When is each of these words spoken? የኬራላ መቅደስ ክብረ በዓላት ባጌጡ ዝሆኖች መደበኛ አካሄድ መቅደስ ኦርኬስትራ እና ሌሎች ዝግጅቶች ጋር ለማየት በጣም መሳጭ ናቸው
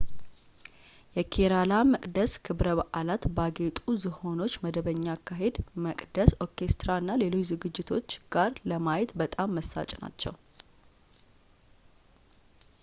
የኬራላ 1.17 1.73
መቅደስ 1.89 2.31
ክብረ 2.45 2.69
በዓላት 2.79 3.23
ባጌጡ 3.35 3.75
ዝሆኖች 4.03 4.53
መደበኛ 4.63 5.05
አካሄድ 5.17 5.57
መቅደስ 5.87 6.31
ኦርኬስትራ 6.45 6.89
እና 7.01 7.17
ሌሎች 7.23 7.49
ዝግጅቶች 7.53 8.09
ጋር 8.35 8.51
ለማየት 8.71 9.13
በጣም 9.23 9.53
መሳጭ 9.59 9.89
ናቸው 10.05 10.33